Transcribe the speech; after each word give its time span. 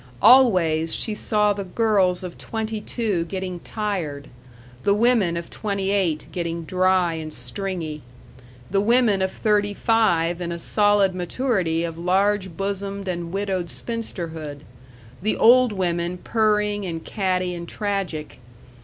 Always 0.23 0.95
she 0.95 1.13
saw 1.13 1.53
the 1.53 1.63
girls 1.63 2.23
of 2.23 2.35
twenty 2.39 2.81
two 2.81 3.23
getting 3.25 3.59
tired, 3.59 4.29
the 4.81 4.95
women 4.95 5.37
of 5.37 5.51
twenty 5.51 5.91
eight 5.91 6.25
getting 6.31 6.63
dry 6.65 7.13
and 7.13 7.31
stringy, 7.31 8.01
the 8.71 8.81
women 8.81 9.21
of 9.21 9.31
thirty 9.31 9.75
five 9.75 10.41
in 10.41 10.51
a 10.51 10.57
solid 10.57 11.13
maturity 11.13 11.83
of 11.83 11.99
large 11.99 12.57
bosomed 12.57 13.07
and 13.07 13.31
widowed 13.31 13.67
spinsterhood, 13.69 14.61
the 15.21 15.37
old 15.37 15.71
women 15.71 16.17
purring 16.17 16.83
and 16.83 17.05
catty 17.05 17.53
and 17.53 17.69
tragic.... 17.69 18.39